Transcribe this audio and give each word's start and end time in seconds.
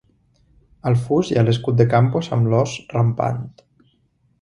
Al 0.91 0.97
fus 1.01 1.29
hi 1.33 1.37
ha 1.41 1.45
l'escut 1.49 1.79
de 1.83 1.87
Campos 1.93 2.33
amb 2.39 2.53
l'ós 2.55 2.77
rampant. 2.97 3.49